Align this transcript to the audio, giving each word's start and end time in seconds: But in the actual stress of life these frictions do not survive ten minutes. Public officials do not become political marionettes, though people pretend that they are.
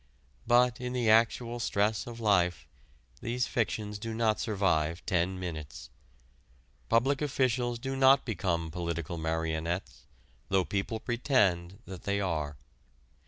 But 0.47 0.81
in 0.81 0.93
the 0.93 1.11
actual 1.11 1.59
stress 1.59 2.07
of 2.07 2.19
life 2.19 2.67
these 3.21 3.45
frictions 3.45 3.99
do 3.99 4.15
not 4.15 4.39
survive 4.39 5.05
ten 5.05 5.39
minutes. 5.39 5.91
Public 6.89 7.21
officials 7.21 7.77
do 7.77 7.95
not 7.95 8.25
become 8.25 8.71
political 8.71 9.19
marionettes, 9.19 10.07
though 10.49 10.65
people 10.65 10.99
pretend 10.99 11.83
that 11.85 12.05
they 12.05 12.19
are. 12.19 12.57